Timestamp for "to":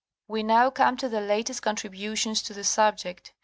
0.97-1.07, 2.41-2.55